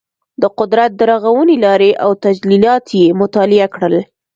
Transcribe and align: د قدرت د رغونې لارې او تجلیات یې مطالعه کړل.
د 0.41 0.43
قدرت 0.59 0.91
د 0.95 1.01
رغونې 1.11 1.55
لارې 1.65 1.91
او 2.03 2.11
تجلیات 2.25 2.85
یې 2.99 3.05
مطالعه 3.21 3.67
کړل. 3.75 3.95